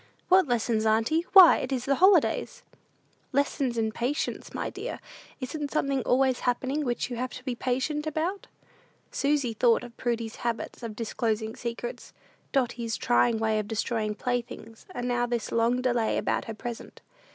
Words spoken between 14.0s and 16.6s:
playthings; and now this long delay about her